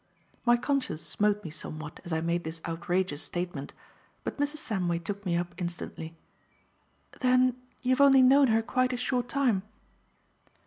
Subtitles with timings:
[0.47, 3.71] My conscience smote me somewhat as I made this outrageous statement,
[4.23, 4.57] but Mrs.
[4.67, 6.17] Samway took me up instantly.
[7.19, 9.61] "Then you've only known her quite a short time?"